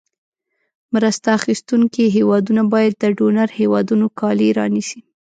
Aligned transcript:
مرسته 0.95 1.27
اخیستونکې 1.39 2.13
هېوادونو 2.17 2.63
باید 2.73 2.93
د 2.97 3.05
ډونر 3.17 3.47
هېوادونو 3.59 4.05
کالي 4.19 4.49
رانیسي. 4.59 4.99